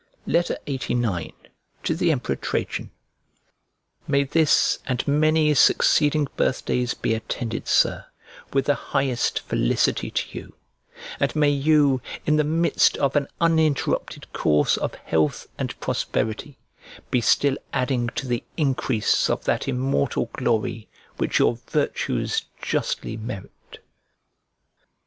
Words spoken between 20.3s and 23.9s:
glory which your virtues justly merit!